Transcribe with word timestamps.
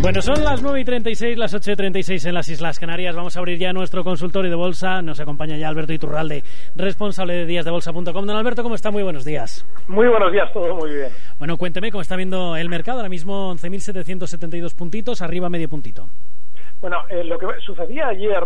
Bueno, 0.00 0.22
son 0.22 0.44
las 0.44 0.62
9 0.62 0.80
y 0.80 0.84
36, 0.84 1.36
las 1.36 1.52
8 1.52 1.72
y 1.72 1.76
36 1.76 2.26
en 2.26 2.34
las 2.34 2.48
Islas 2.48 2.78
Canarias. 2.78 3.16
Vamos 3.16 3.36
a 3.36 3.40
abrir 3.40 3.58
ya 3.58 3.72
nuestro 3.72 4.04
consultorio 4.04 4.48
de 4.48 4.56
bolsa. 4.56 5.02
Nos 5.02 5.18
acompaña 5.18 5.56
ya 5.56 5.68
Alberto 5.68 5.92
Iturralde, 5.92 6.44
responsable 6.76 7.34
de 7.34 7.46
díasdebolsa.com. 7.46 8.04
Don 8.04 8.30
Alberto, 8.30 8.62
¿cómo 8.62 8.76
está? 8.76 8.92
Muy 8.92 9.02
buenos 9.02 9.24
días. 9.24 9.66
Muy 9.88 10.06
buenos 10.06 10.30
días, 10.30 10.52
todo 10.52 10.72
muy 10.76 10.94
bien. 10.94 11.08
Bueno, 11.40 11.56
cuénteme 11.56 11.90
cómo 11.90 12.02
está 12.02 12.14
viendo 12.14 12.56
el 12.56 12.68
mercado. 12.68 12.98
Ahora 12.98 13.08
mismo 13.08 13.52
11.772 13.54 14.76
puntitos, 14.76 15.20
arriba 15.20 15.48
medio 15.48 15.68
puntito. 15.68 16.08
Bueno, 16.80 16.98
eh, 17.10 17.24
lo 17.24 17.36
que 17.36 17.46
sucedía 17.66 18.06
ayer, 18.06 18.44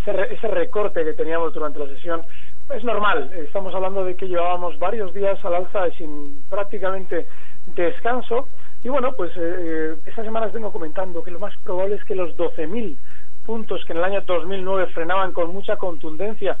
ese, 0.00 0.34
ese 0.34 0.48
recorte 0.48 1.04
que 1.04 1.12
teníamos 1.12 1.52
durante 1.52 1.80
la 1.80 1.86
sesión, 1.86 2.22
es 2.74 2.82
normal. 2.82 3.30
Estamos 3.36 3.74
hablando 3.74 4.06
de 4.06 4.16
que 4.16 4.26
llevábamos 4.26 4.78
varios 4.78 5.12
días 5.12 5.38
al 5.44 5.54
alza 5.54 5.90
sin 5.98 6.42
prácticamente 6.48 7.26
descanso 7.76 8.48
y 8.84 8.88
bueno, 8.90 9.12
pues 9.16 9.32
eh, 9.34 9.40
eh, 9.40 9.96
estas 10.04 10.26
semanas 10.26 10.52
vengo 10.52 10.70
comentando 10.70 11.24
que 11.24 11.30
lo 11.30 11.40
más 11.40 11.56
probable 11.64 11.96
es 11.96 12.04
que 12.04 12.14
los 12.14 12.36
12.000 12.36 12.96
puntos 13.46 13.82
que 13.86 13.94
en 13.94 13.98
el 13.98 14.04
año 14.04 14.20
2009 14.26 14.88
frenaban 14.92 15.32
con 15.32 15.52
mucha 15.54 15.76
contundencia 15.76 16.58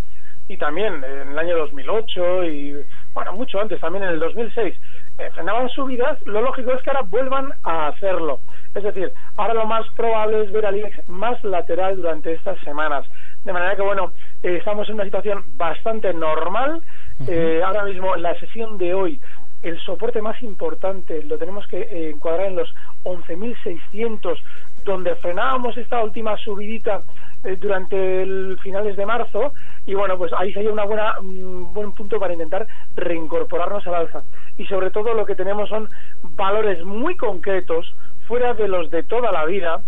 y 0.48 0.56
también 0.56 1.04
en 1.04 1.28
el 1.28 1.38
año 1.38 1.58
2008 1.58 2.44
y 2.44 2.84
bueno, 3.12 3.34
mucho 3.34 3.60
antes 3.60 3.78
también 3.78 4.04
en 4.04 4.10
el 4.10 4.20
2006 4.20 4.74
eh, 5.16 5.30
frenaban 5.32 5.68
subidas, 5.68 6.18
lo 6.26 6.40
lógico 6.40 6.72
es 6.72 6.82
que 6.82 6.90
ahora 6.90 7.02
vuelvan 7.02 7.52
a 7.62 7.88
hacerlo. 7.88 8.40
Es 8.74 8.82
decir, 8.82 9.12
ahora 9.36 9.54
lo 9.54 9.66
más 9.66 9.86
probable 9.94 10.42
es 10.42 10.52
ver 10.52 10.66
al 10.66 10.76
IBEX 10.76 11.08
más 11.08 11.42
lateral 11.44 11.96
durante 11.96 12.32
estas 12.32 12.58
semanas. 12.60 13.06
De 13.44 13.52
manera 13.52 13.76
que, 13.76 13.82
bueno, 13.82 14.12
eh, 14.42 14.56
estamos 14.56 14.88
en 14.88 14.96
una 14.96 15.04
situación 15.04 15.44
bastante 15.56 16.12
normal. 16.12 16.82
Eh, 17.28 17.62
ahora 17.64 17.84
mismo, 17.84 18.16
la 18.16 18.34
sesión 18.40 18.76
de 18.76 18.92
hoy 18.92 19.20
el 19.64 19.80
soporte 19.80 20.20
más 20.20 20.40
importante 20.42 21.22
lo 21.22 21.38
tenemos 21.38 21.66
que 21.66 21.80
eh, 21.80 22.10
encuadrar 22.10 22.48
en 22.48 22.56
los 22.56 22.72
11.600, 23.04 24.38
donde 24.84 25.16
frenábamos 25.16 25.76
esta 25.78 26.02
última 26.04 26.36
subidita 26.36 27.00
eh, 27.42 27.56
durante 27.56 28.22
el 28.22 28.58
finales 28.62 28.96
de 28.96 29.06
marzo 29.06 29.54
y 29.86 29.94
bueno, 29.94 30.18
pues 30.18 30.32
ahí 30.36 30.52
sería 30.52 30.70
una 30.70 30.84
buena, 30.84 31.18
un 31.20 31.72
buen 31.72 31.92
punto 31.92 32.20
para 32.20 32.34
intentar 32.34 32.66
reincorporarnos 32.94 33.86
al 33.86 33.94
alza. 33.94 34.22
Y 34.58 34.66
sobre 34.66 34.90
todo 34.90 35.14
lo 35.14 35.24
que 35.24 35.34
tenemos 35.34 35.68
son 35.70 35.88
valores 36.22 36.84
muy 36.84 37.16
concretos, 37.16 37.94
fuera 38.28 38.54
de 38.54 38.68
los 38.68 38.90
de 38.90 39.02
toda 39.02 39.32
la 39.32 39.46
vida, 39.46 39.80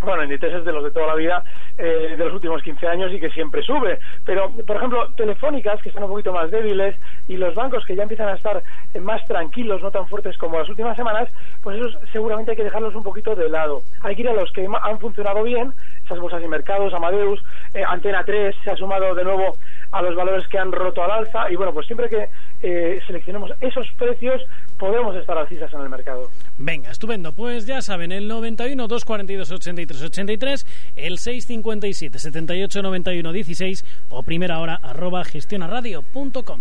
bueno, 0.00 0.24
índices 0.24 0.64
de 0.64 0.72
los 0.72 0.82
de 0.82 0.90
toda 0.90 1.06
la 1.08 1.14
vida, 1.14 1.44
eh, 1.80 2.14
de 2.16 2.24
los 2.24 2.34
últimos 2.34 2.62
15 2.62 2.86
años 2.86 3.12
y 3.12 3.18
que 3.18 3.30
siempre 3.30 3.62
sube. 3.62 3.98
Pero, 4.24 4.50
por 4.66 4.76
ejemplo, 4.76 5.08
telefónicas, 5.16 5.80
que 5.82 5.88
están 5.88 6.04
un 6.04 6.10
poquito 6.10 6.32
más 6.32 6.50
débiles, 6.50 6.94
y 7.26 7.36
los 7.36 7.54
bancos 7.54 7.84
que 7.86 7.96
ya 7.96 8.02
empiezan 8.02 8.28
a 8.28 8.34
estar 8.34 8.62
más 9.00 9.24
tranquilos, 9.26 9.82
no 9.82 9.90
tan 9.90 10.06
fuertes 10.06 10.36
como 10.36 10.58
las 10.58 10.68
últimas 10.68 10.96
semanas, 10.96 11.28
pues 11.62 11.78
esos 11.78 11.96
seguramente 12.12 12.50
hay 12.50 12.56
que 12.56 12.64
dejarlos 12.64 12.94
un 12.94 13.02
poquito 13.02 13.34
de 13.34 13.48
lado. 13.48 13.80
Hay 14.02 14.14
que 14.14 14.22
ir 14.22 14.28
a 14.28 14.34
los 14.34 14.52
que 14.52 14.68
han 14.82 14.98
funcionado 14.98 15.42
bien, 15.42 15.72
esas 16.04 16.18
bolsas 16.18 16.42
y 16.42 16.48
mercados, 16.48 16.92
Amadeus, 16.92 17.42
eh, 17.74 17.82
Antena 17.86 18.24
3 18.24 18.54
se 18.62 18.70
ha 18.70 18.76
sumado 18.76 19.14
de 19.14 19.24
nuevo 19.24 19.56
a 19.92 20.02
los 20.02 20.14
valores 20.14 20.46
que 20.48 20.58
han 20.58 20.72
roto 20.72 21.02
al 21.02 21.10
alza, 21.10 21.50
y 21.50 21.56
bueno, 21.56 21.72
pues 21.72 21.86
siempre 21.86 22.08
que 22.08 22.28
eh, 22.62 23.00
seleccionemos 23.06 23.50
esos 23.60 23.86
precios, 23.98 24.42
podemos 24.78 25.16
estar 25.16 25.36
alcisas 25.36 25.72
en 25.72 25.80
el 25.80 25.88
mercado. 25.88 26.30
Venga, 26.58 26.90
estupendo. 26.90 27.32
Pues 27.32 27.66
ya 27.66 27.82
saben, 27.82 28.12
el 28.12 28.28
91 28.28 28.86
242 28.86 29.50
83 29.50 30.02
83, 30.02 30.66
el 30.96 31.18
657 31.18 32.18
78 32.18 32.82
91 32.82 33.32
16 33.32 33.84
o 34.10 34.22
primera 34.22 34.58
hora 34.58 34.78
arroba 34.82 35.24
gestionaradio.com. 35.24 36.60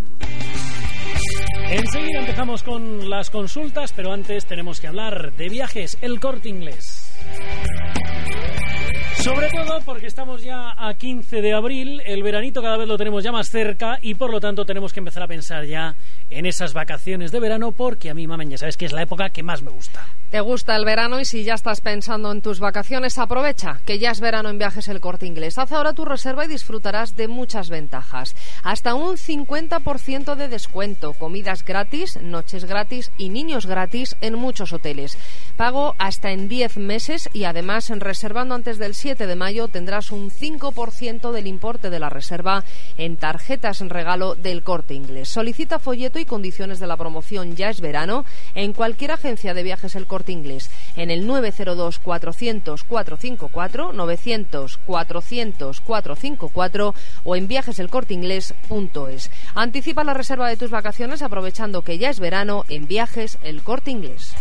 Enseguida 1.70 2.20
empezamos 2.20 2.64
con 2.64 3.10
las 3.10 3.30
consultas, 3.30 3.94
pero 3.94 4.12
antes 4.12 4.46
tenemos 4.46 4.80
que 4.80 4.88
hablar 4.88 5.34
de 5.34 5.50
viajes, 5.50 5.98
el 6.02 6.20
corte 6.20 6.50
inglés. 6.50 7.16
Sobre 9.20 9.50
todo 9.50 9.82
porque 9.84 10.08
estamos 10.08 10.44
ya 10.44 10.74
a 10.78 10.94
15 10.94 11.42
de 11.42 11.52
abril, 11.52 12.02
el 12.06 12.24
veranito 12.24 12.62
cada 12.62 12.78
vez 12.78 12.88
lo 12.88 12.98
tenemos 12.98 13.22
ya 13.22 13.34
más 13.34 13.50
cerca 13.50 14.00
y 14.02 14.16
por 14.16 14.32
lo 14.32 14.40
tanto 14.40 14.66
tenemos 14.66 14.94
que 14.94 15.02
empezar 15.02 15.24
a 15.24 15.28
pensar 15.28 15.66
ya 15.66 15.96
en 16.30 16.46
esas 16.46 16.74
vacaciones 16.74 17.34
de 17.34 17.42
verano 17.42 17.74
porque 17.74 18.10
a 18.10 18.14
mí, 18.14 18.28
mamen, 18.28 18.50
ya 18.50 18.58
sabes 18.58 18.78
que 18.78 18.86
es 18.86 18.94
la 18.94 19.02
época 19.02 19.30
que 19.30 19.44
más 19.44 19.62
me 19.62 19.72
gusta. 19.72 20.08
Te 20.30 20.40
gusta 20.40 20.74
el 20.76 20.86
verano 20.86 21.20
y 21.20 21.26
si 21.26 21.44
ya 21.44 21.56
estás 21.56 21.82
pensando 21.82 22.32
en 22.32 22.42
tus 22.42 22.62
vacaciones, 22.62 23.18
aprovecha 23.18 23.82
que 23.86 24.00
ya 24.00 24.12
es 24.12 24.22
verano 24.22 24.50
en 24.50 24.58
viajes 24.58 24.88
el 24.88 25.02
corte 25.02 25.26
inglés. 25.26 25.58
Haz 25.58 25.74
ahora 25.74 25.92
tu 25.92 26.06
reserva 26.06 26.46
y 26.46 26.48
disfrutarás 26.48 27.18
de 27.18 27.28
muchas 27.28 27.70
ventajas. 27.70 28.36
Hasta 28.64 28.94
un 28.94 29.18
50% 29.18 30.36
de 30.36 30.48
descuento, 30.48 31.14
comidas 31.14 31.66
gratis, 31.66 32.18
noches 32.22 32.64
gratis 32.64 33.12
y 33.18 33.30
niños 33.30 33.66
gratis 33.66 34.16
en 34.22 34.36
muchos 34.36 34.72
hoteles. 34.72 35.18
Pago 35.58 35.96
hasta 35.98 36.32
en 36.32 36.48
10 36.48 36.78
meses 36.78 37.30
y 37.34 37.44
además 37.44 37.90
reservando 37.90 38.56
antes 38.56 38.78
del 38.78 38.96
7 38.96 39.09
de 39.18 39.36
mayo 39.36 39.68
tendrás 39.68 40.12
un 40.12 40.30
5% 40.30 41.32
del 41.32 41.48
importe 41.48 41.90
de 41.90 42.00
la 42.00 42.10
reserva 42.10 42.64
en 42.98 43.18
tarjetas 43.18 43.82
en 43.82 43.90
regalo 43.90 44.36
del 44.36 44.62
corte 44.62 44.94
inglés. 44.94 45.30
Solicita 45.30 45.80
folleto 45.80 46.20
y 46.20 46.26
condiciones 46.26 46.80
de 46.80 46.86
la 46.86 46.96
promoción 46.96 47.56
Ya 47.56 47.70
es 47.70 47.82
verano 47.82 48.24
en 48.54 48.74
cualquier 48.74 49.12
agencia 49.12 49.54
de 49.54 49.64
viajes 49.64 49.96
el 49.96 50.06
corte 50.06 50.32
Inglés 50.32 50.70
en 50.96 51.10
el 51.10 51.26
902 51.26 51.98
400 52.00 52.84
454 52.84 53.94
900 53.94 54.78
400 54.86 55.82
454 55.82 56.94
o 57.24 57.36
en 57.36 57.48
viajeselcorteinglés.es. 57.48 59.32
Anticipa 59.56 60.04
la 60.04 60.14
reserva 60.14 60.50
de 60.50 60.58
tus 60.58 60.70
vacaciones 60.70 61.24
aprovechando 61.24 61.82
que 61.82 61.98
ya 61.98 62.12
es 62.12 62.20
verano 62.20 62.64
en 62.70 62.88
Viajes 62.88 63.40
El 63.42 63.64
Corte 63.64 63.90
Inglés. 63.90 64.34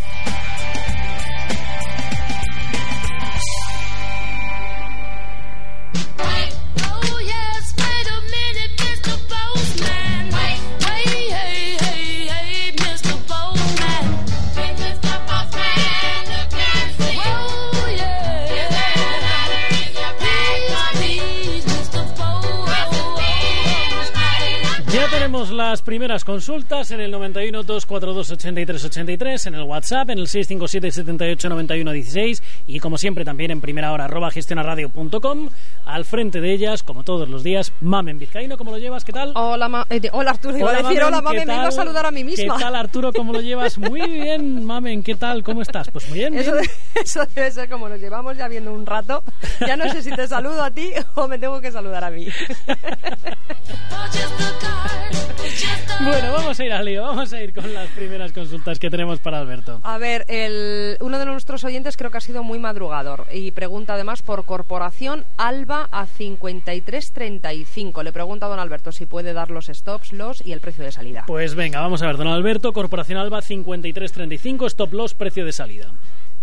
Primeras 25.88 26.22
consultas 26.22 26.90
en 26.90 27.00
el 27.00 27.10
91 27.10 27.62
242 27.62 28.30
83 28.32 28.84
83, 28.84 29.46
en 29.46 29.54
el 29.54 29.62
WhatsApp, 29.62 30.10
en 30.10 30.18
el 30.18 30.28
657 30.28 30.92
78 30.92 31.48
91 31.48 31.92
16 31.92 32.42
y 32.66 32.78
como 32.78 32.98
siempre 32.98 33.24
también 33.24 33.52
en 33.52 33.62
primera 33.62 33.90
hora 33.90 34.04
arroba 34.04 34.30
gestionaradio.com. 34.30 35.48
Al 35.86 36.04
frente 36.04 36.42
de 36.42 36.52
ellas, 36.52 36.82
como 36.82 37.04
todos 37.04 37.30
los 37.30 37.42
días, 37.42 37.72
Mamen 37.80 38.18
Vizcaíno, 38.18 38.58
¿cómo 38.58 38.70
lo 38.70 38.76
llevas? 38.76 39.02
¿Qué 39.02 39.14
tal? 39.14 39.32
Hola, 39.34 39.86
eh, 39.88 40.10
hola 40.12 40.32
Arturo, 40.32 40.58
iba 40.58 40.72
a 40.72 40.82
decir 40.82 41.02
hola 41.02 41.22
Mamen, 41.22 41.48
me 41.48 41.54
iba 41.54 41.68
a 41.68 41.70
saludar 41.70 42.04
a 42.04 42.10
mí 42.10 42.22
misma. 42.22 42.58
¿Qué 42.58 42.64
tal 42.64 42.76
Arturo, 42.76 43.10
cómo 43.10 43.32
lo 43.32 43.40
llevas? 43.40 43.78
Muy 43.78 44.02
bien, 44.10 44.66
Mamen, 44.66 45.02
¿qué 45.02 45.14
tal? 45.14 45.42
¿Cómo 45.42 45.62
estás? 45.62 45.90
Pues 45.90 46.06
muy 46.10 46.18
bien. 46.18 46.34
Eso, 46.34 46.52
eso 47.02 47.22
debe 47.34 47.50
ser 47.50 47.70
como 47.70 47.88
nos 47.88 47.98
llevamos 47.98 48.36
ya 48.36 48.46
viendo 48.46 48.74
un 48.74 48.84
rato. 48.84 49.24
Ya 49.66 49.74
no 49.78 49.90
sé 49.90 50.02
si 50.02 50.10
te 50.10 50.28
saludo 50.28 50.62
a 50.62 50.70
ti 50.70 50.90
o 51.14 51.26
me 51.28 51.38
tengo 51.38 51.62
que 51.62 51.72
saludar 51.72 52.04
a 52.04 52.10
mí. 52.10 52.26
Bueno, 56.00 56.32
vamos 56.32 56.60
a 56.60 56.64
ir 56.64 56.72
al 56.72 56.84
lío, 56.84 57.02
vamos 57.02 57.32
a 57.32 57.42
ir 57.42 57.52
con 57.52 57.74
las 57.74 57.88
primeras 57.88 58.32
consultas 58.32 58.78
que 58.78 58.88
tenemos 58.88 59.18
para 59.18 59.40
Alberto. 59.40 59.80
A 59.82 59.98
ver, 59.98 60.24
el, 60.28 60.96
uno 61.00 61.18
de 61.18 61.26
nuestros 61.26 61.64
oyentes 61.64 61.96
creo 61.96 62.10
que 62.10 62.18
ha 62.18 62.20
sido 62.20 62.44
muy 62.44 62.58
madrugador 62.58 63.26
y 63.32 63.50
pregunta 63.50 63.94
además 63.94 64.22
por 64.22 64.44
Corporación 64.44 65.24
Alba 65.36 65.88
a 65.90 66.06
53.35. 66.06 68.02
Le 68.04 68.12
pregunta 68.12 68.46
a 68.46 68.48
don 68.48 68.60
Alberto 68.60 68.92
si 68.92 69.06
puede 69.06 69.32
dar 69.32 69.50
los 69.50 69.66
stops, 69.66 70.12
los 70.12 70.46
y 70.46 70.52
el 70.52 70.60
precio 70.60 70.84
de 70.84 70.92
salida. 70.92 71.24
Pues 71.26 71.56
venga, 71.56 71.80
vamos 71.80 72.02
a 72.02 72.06
ver, 72.06 72.16
don 72.16 72.28
Alberto, 72.28 72.72
Corporación 72.72 73.18
Alba 73.18 73.40
53.35, 73.40 74.66
stop 74.66 74.92
loss, 74.92 75.14
precio 75.14 75.44
de 75.44 75.52
salida. 75.52 75.90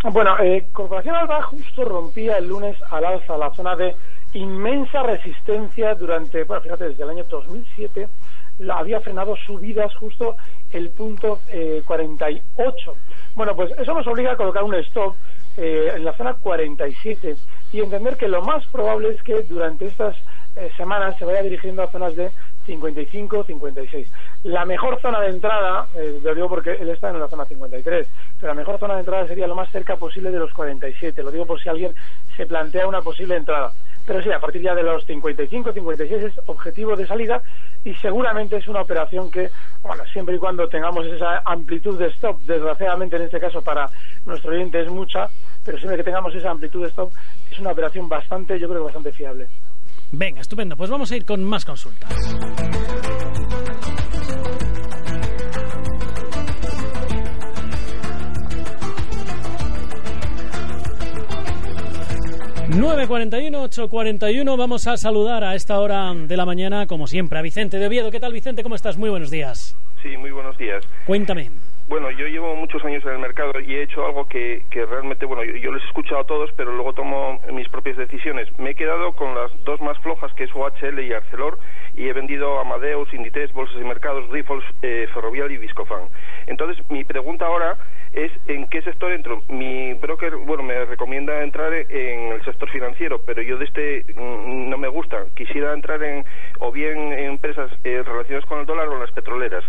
Bueno, 0.03 0.37
eh, 0.39 0.67
Corporación 0.73 1.15
Alba 1.15 1.41
justo 1.43 1.85
rompía 1.85 2.37
el 2.37 2.47
lunes 2.47 2.75
al 2.91 3.05
alza 3.05 3.37
la 3.37 3.51
zona 3.51 3.75
de 3.75 3.95
inmensa 4.33 5.01
resistencia 5.01 5.95
durante, 5.95 6.43
bueno, 6.43 6.61
fíjate, 6.61 6.89
desde 6.89 7.03
el 7.03 7.09
año 7.09 7.23
2007 7.29 8.07
había 8.69 9.01
frenado 9.01 9.35
subidas 9.35 9.93
justo 9.95 10.35
el 10.71 10.89
punto 10.91 11.39
48. 11.85 12.91
Eh, 12.91 12.95
bueno, 13.35 13.55
pues 13.55 13.71
eso 13.77 13.93
nos 13.93 14.07
obliga 14.07 14.33
a 14.33 14.37
colocar 14.37 14.63
un 14.63 14.75
stop 14.75 15.15
eh, 15.57 15.93
en 15.95 16.03
la 16.03 16.11
zona 16.17 16.33
47 16.33 17.35
y 17.71 17.79
entender 17.79 18.17
que 18.17 18.27
lo 18.27 18.41
más 18.41 18.65
probable 18.67 19.09
es 19.09 19.23
que 19.23 19.41
durante 19.43 19.87
estas 19.87 20.15
eh, 20.57 20.69
semanas 20.75 21.17
se 21.17 21.23
vaya 21.23 21.41
dirigiendo 21.41 21.81
a 21.81 21.87
zonas 21.87 22.15
de 22.15 22.29
55, 22.65 23.43
56. 23.45 24.07
La 24.43 24.65
mejor 24.65 24.99
zona 25.01 25.21
de 25.21 25.29
entrada, 25.29 25.87
eh, 25.95 26.19
lo 26.21 26.35
digo 26.35 26.49
porque 26.49 26.71
él 26.73 26.89
está 26.89 27.09
en 27.09 27.19
la 27.19 27.27
zona 27.27 27.45
53, 27.45 28.07
pero 28.39 28.53
la 28.53 28.59
mejor 28.59 28.79
zona 28.79 28.95
de 28.95 29.01
entrada 29.01 29.27
sería 29.27 29.47
lo 29.47 29.55
más 29.55 29.71
cerca 29.71 29.95
posible 29.95 30.31
de 30.31 30.39
los 30.39 30.51
47. 30.51 31.23
Lo 31.23 31.31
digo 31.31 31.45
por 31.45 31.61
si 31.61 31.69
alguien 31.69 31.93
se 32.35 32.45
plantea 32.45 32.87
una 32.87 33.01
posible 33.01 33.35
entrada. 33.35 33.71
Pero 34.05 34.21
sí, 34.21 34.31
a 34.31 34.39
partir 34.39 34.61
ya 34.61 34.75
de 34.75 34.83
los 34.83 35.05
55, 35.05 35.73
56 35.73 36.23
es 36.23 36.33
objetivo 36.45 36.95
de 36.95 37.07
salida 37.07 37.41
y 37.83 37.93
seguramente 37.95 38.57
es 38.57 38.67
una 38.67 38.81
operación 38.81 39.31
que, 39.31 39.49
bueno, 39.81 40.03
siempre 40.11 40.35
y 40.35 40.39
cuando 40.39 40.67
tengamos 40.67 41.05
esa 41.07 41.41
amplitud 41.45 41.97
de 41.97 42.07
stop, 42.07 42.39
desgraciadamente 42.41 43.15
en 43.15 43.23
este 43.23 43.39
caso 43.39 43.61
para 43.61 43.89
nuestro 44.25 44.51
oyente 44.51 44.81
es 44.81 44.89
mucha, 44.89 45.27
pero 45.63 45.77
siempre 45.77 45.97
que 45.97 46.03
tengamos 46.03 46.33
esa 46.35 46.51
amplitud 46.51 46.83
de 46.83 46.89
stop 46.89 47.11
es 47.51 47.59
una 47.59 47.71
operación 47.71 48.07
bastante, 48.07 48.59
yo 48.59 48.67
creo 48.67 48.81
que 48.81 48.85
bastante 48.85 49.11
fiable. 49.11 49.47
Venga, 50.11 50.41
estupendo. 50.41 50.77
Pues 50.77 50.89
vamos 50.89 51.11
a 51.11 51.15
ir 51.15 51.25
con 51.25 51.43
más 51.43 51.65
consultas. 51.65 52.13
9.41, 62.85 63.89
8.41, 63.89 64.57
vamos 64.59 64.85
a 64.85 64.95
saludar 64.95 65.43
a 65.43 65.55
esta 65.55 65.79
hora 65.79 66.13
de 66.13 66.37
la 66.37 66.45
mañana, 66.45 66.85
como 66.85 67.07
siempre, 67.07 67.39
a 67.39 67.41
Vicente 67.41 67.79
de 67.79 67.87
Oviedo. 67.87 68.11
¿Qué 68.11 68.19
tal, 68.19 68.31
Vicente? 68.31 68.61
¿Cómo 68.61 68.75
estás? 68.75 68.95
Muy 68.95 69.09
buenos 69.09 69.31
días. 69.31 69.75
Sí, 70.03 70.15
muy 70.17 70.29
buenos 70.29 70.55
días. 70.59 70.87
Cuéntame. 71.07 71.49
Bueno, 71.87 72.11
yo 72.11 72.27
llevo 72.27 72.55
muchos 72.55 72.85
años 72.85 73.03
en 73.05 73.13
el 73.13 73.19
mercado 73.19 73.59
y 73.59 73.73
he 73.73 73.83
hecho 73.83 74.05
algo 74.05 74.27
que, 74.27 74.63
realmente, 74.71 75.25
bueno, 75.25 75.43
yo, 75.43 75.71
les 75.71 75.83
he 75.83 75.87
escuchado 75.87 76.21
a 76.21 76.23
todos, 76.25 76.51
pero 76.55 76.73
luego 76.73 76.93
tomo 76.93 77.39
mis 77.51 77.67
propias 77.69 77.97
decisiones. 77.97 78.47
Me 78.59 78.71
he 78.71 78.75
quedado 78.75 79.13
con 79.13 79.33
las 79.33 79.51
dos 79.65 79.81
más 79.81 79.97
flojas, 79.99 80.31
que 80.33 80.43
es 80.43 80.51
OHL 80.55 80.99
y 80.99 81.11
Arcelor, 81.11 81.57
y 81.95 82.07
he 82.07 82.13
vendido 82.13 82.59
Amadeus, 82.59 83.11
Inditex, 83.15 83.51
Bolsas 83.53 83.81
y 83.81 83.83
Mercados, 83.83 84.29
Riffles, 84.29 84.63
eh, 84.83 85.07
Ferrovial 85.11 85.51
y 85.51 85.57
Viscofan. 85.57 86.09
Entonces, 86.45 86.83
mi 86.89 87.03
pregunta 87.03 87.47
ahora 87.47 87.77
es 88.15 88.31
en 88.47 88.67
qué 88.67 88.81
sector 88.81 89.11
entro. 89.11 89.43
Mi 89.49 89.93
broker, 89.93 90.35
bueno, 90.37 90.63
me 90.63 90.85
recomienda 90.85 91.43
entrar 91.43 91.73
en 91.73 92.31
el 92.31 92.43
sector 92.43 92.69
financiero, 92.69 93.21
pero 93.25 93.41
yo 93.41 93.57
de 93.57 93.65
este 93.65 94.05
mm, 94.15 94.69
no 94.69 94.77
me 94.77 94.87
gusta. 94.87 95.25
Quisiera 95.35 95.73
entrar 95.73 96.01
en 96.01 96.25
o 96.59 96.71
bien 96.71 97.11
en 97.11 97.31
empresas 97.31 97.69
eh, 97.83 98.01
relacionadas 98.03 98.45
con 98.45 98.59
el 98.59 98.65
dólar 98.65 98.87
o 98.87 98.93
en 98.93 98.99
las 99.01 99.11
petroleras. 99.11 99.63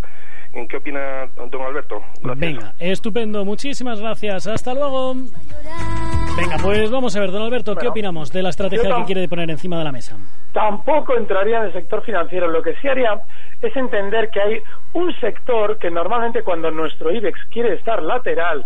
¿En 0.53 0.69
qué 0.69 0.77
opina 0.79 1.29
don 1.51 1.61
Alberto? 1.61 2.03
Venga, 2.37 2.75
estupendo. 2.79 3.45
Muchísimas 3.45 4.01
gracias. 4.01 4.47
Hasta 4.47 4.75
luego. 4.75 5.15
Venga, 5.15 6.57
pues 6.63 6.91
vamos 6.91 7.15
a 7.17 7.21
ver, 7.21 7.31
don 7.31 7.43
Alberto, 7.43 7.75
¿qué 7.75 7.89
opinamos 7.89 8.33
de 8.33 8.43
la 8.43 8.51
estrategia 8.51 8.95
que 8.97 9.05
quiere 9.05 9.29
poner 9.29 9.51
encima 9.51 9.77
de 9.79 9.85
la 9.85 9.93
mesa? 9.93 10.17
Tampoco 10.57 11.15
entraría 11.15 11.59
en 11.59 11.65
el 11.65 11.73
sector 11.75 12.03
financiero. 12.03 12.49
Lo 12.49 12.63
que 12.63 12.75
sí 12.77 12.89
haría 12.89 13.21
es 13.61 13.77
entender 13.77 14.31
que 14.31 14.41
hay 14.41 14.63
un 14.95 15.15
sector 15.21 15.77
que 15.77 15.91
normalmente 15.91 16.43
cuando 16.43 16.71
nuestro 16.71 17.13
IBEX 17.13 17.39
quiere 17.51 17.75
estar 17.75 18.03
lateral 18.03 18.65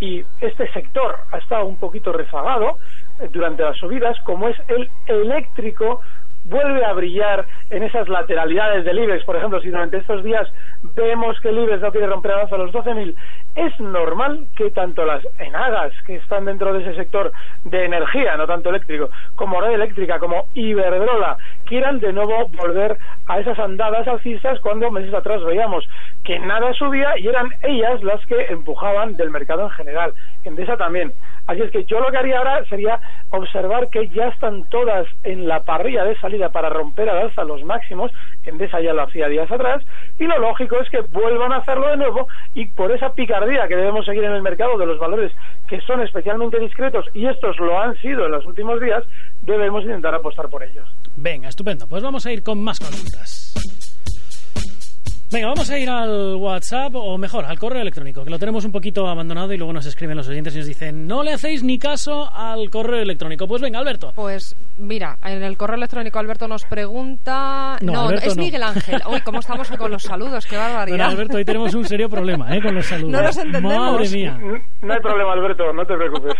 y 0.00 0.24
este 0.40 0.68
sector 0.72 1.14
ha 1.30 1.38
estado 1.38 1.66
un 1.66 1.76
poquito 1.76 2.12
rezagado 2.12 2.78
eh, 3.20 3.28
durante 3.30 3.62
las 3.62 3.76
subidas, 3.76 4.18
como 4.24 4.48
es 4.48 4.56
el 4.66 4.90
eléctrico, 5.06 6.00
vuelve 6.48 6.84
a 6.84 6.92
brillar 6.92 7.46
en 7.70 7.82
esas 7.82 8.08
lateralidades 8.08 8.84
del 8.84 8.98
IBEX. 8.98 9.24
Por 9.24 9.36
ejemplo, 9.36 9.60
si 9.60 9.68
durante 9.68 9.98
estos 9.98 10.24
días 10.24 10.48
vemos 10.96 11.38
que 11.40 11.48
el 11.48 11.80
no 11.80 11.92
quiere 11.92 12.06
romper 12.06 12.32
a 12.32 12.56
los 12.56 12.72
12.000, 12.72 13.14
es 13.54 13.80
normal 13.80 14.46
que 14.56 14.70
tanto 14.70 15.04
las 15.04 15.22
enagas 15.38 15.92
que 16.06 16.16
están 16.16 16.44
dentro 16.44 16.72
de 16.72 16.82
ese 16.82 16.94
sector 16.94 17.32
de 17.64 17.84
energía, 17.84 18.36
no 18.36 18.46
tanto 18.46 18.70
eléctrico, 18.70 19.10
como 19.34 19.60
red 19.60 19.72
eléctrica, 19.72 20.18
como 20.18 20.46
Iberdrola, 20.54 21.36
quieran 21.64 21.98
de 21.98 22.12
nuevo 22.12 22.48
volver 22.48 22.96
a 23.26 23.40
esas 23.40 23.58
andadas 23.58 24.06
alcistas 24.08 24.60
cuando 24.60 24.90
meses 24.90 25.12
atrás 25.12 25.42
veíamos 25.44 25.88
que 26.24 26.38
nada 26.38 26.72
subía 26.74 27.18
y 27.18 27.28
eran 27.28 27.52
ellas 27.62 28.02
las 28.02 28.24
que 28.26 28.46
empujaban 28.46 29.16
del 29.16 29.30
mercado 29.30 29.64
en 29.64 29.70
general. 29.70 30.14
Endesa 30.44 30.76
también. 30.76 31.12
Así 31.48 31.62
es 31.62 31.70
que 31.70 31.84
yo 31.84 31.98
lo 31.98 32.10
que 32.10 32.18
haría 32.18 32.38
ahora 32.38 32.62
sería 32.66 33.00
observar 33.30 33.88
que 33.88 34.06
ya 34.10 34.28
están 34.28 34.68
todas 34.68 35.06
en 35.24 35.48
la 35.48 35.60
parrilla 35.60 36.04
de 36.04 36.14
salida 36.20 36.50
para 36.50 36.68
romper 36.68 37.08
al 37.08 37.18
alza 37.18 37.42
los 37.42 37.64
máximos, 37.64 38.12
Endesa 38.44 38.80
ya 38.80 38.92
lo 38.92 39.02
hacía 39.02 39.28
días 39.28 39.50
atrás, 39.50 39.82
y 40.18 40.24
lo 40.24 40.38
lógico 40.38 40.78
es 40.80 40.90
que 40.90 41.00
vuelvan 41.00 41.52
a 41.52 41.56
hacerlo 41.56 41.88
de 41.88 41.96
nuevo 41.96 42.28
y 42.54 42.66
por 42.66 42.92
esa 42.92 43.14
picardía 43.14 43.66
que 43.66 43.76
debemos 43.76 44.04
seguir 44.04 44.24
en 44.24 44.32
el 44.32 44.42
mercado 44.42 44.76
de 44.76 44.86
los 44.86 44.98
valores 44.98 45.32
que 45.68 45.80
son 45.80 46.02
especialmente 46.02 46.58
discretos, 46.58 47.06
y 47.14 47.26
estos 47.26 47.58
lo 47.58 47.80
han 47.80 47.96
sido 47.96 48.26
en 48.26 48.32
los 48.32 48.44
últimos 48.44 48.78
días, 48.80 49.02
debemos 49.42 49.84
intentar 49.84 50.14
apostar 50.14 50.48
por 50.50 50.62
ellos. 50.62 50.86
Venga, 51.16 51.48
estupendo. 51.48 51.86
Pues 51.88 52.02
vamos 52.02 52.26
a 52.26 52.32
ir 52.32 52.42
con 52.42 52.62
más 52.62 52.78
consultas. 52.78 53.87
Venga, 55.30 55.48
vamos 55.48 55.68
a 55.68 55.78
ir 55.78 55.90
al 55.90 56.36
WhatsApp 56.36 56.94
o 56.94 57.18
mejor, 57.18 57.44
al 57.44 57.58
correo 57.58 57.82
electrónico, 57.82 58.24
que 58.24 58.30
lo 58.30 58.38
tenemos 58.38 58.64
un 58.64 58.72
poquito 58.72 59.06
abandonado 59.06 59.52
y 59.52 59.58
luego 59.58 59.74
nos 59.74 59.84
escriben 59.84 60.16
los 60.16 60.26
oyentes 60.26 60.54
y 60.54 60.58
nos 60.58 60.66
dicen, 60.66 61.06
no 61.06 61.22
le 61.22 61.34
hacéis 61.34 61.62
ni 61.62 61.78
caso 61.78 62.34
al 62.34 62.70
correo 62.70 63.02
electrónico. 63.02 63.46
Pues 63.46 63.60
venga, 63.60 63.78
Alberto. 63.78 64.12
Pues 64.14 64.56
mira, 64.78 65.18
en 65.22 65.42
el 65.42 65.58
correo 65.58 65.76
electrónico 65.76 66.18
Alberto 66.18 66.48
nos 66.48 66.64
pregunta... 66.64 67.76
No, 67.82 68.10
es 68.10 68.38
Miguel 68.38 68.62
Ángel. 68.62 69.02
Uy, 69.06 69.20
¿cómo 69.20 69.40
estamos 69.40 69.68
con 69.68 69.90
los 69.90 70.02
saludos? 70.02 70.46
Qué 70.46 70.56
barbaridad. 70.56 70.96
Bueno, 70.96 71.10
Alberto, 71.10 71.36
hoy 71.36 71.44
tenemos 71.44 71.74
un 71.74 71.84
serio 71.84 72.08
problema 72.08 72.56
¿eh? 72.56 72.62
con 72.62 72.74
los 72.74 72.86
saludos. 72.86 73.12
No 73.12 73.22
los 73.22 73.36
entendemos. 73.36 73.92
Madre 73.92 74.08
mía. 74.08 74.38
No 74.80 74.94
hay 74.94 75.00
problema, 75.00 75.32
Alberto, 75.34 75.72
no 75.74 75.84
te 75.84 75.94
preocupes. 75.94 76.34